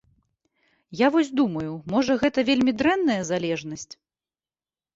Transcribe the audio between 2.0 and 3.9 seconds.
гэта вельмі дрэнная залежнасць?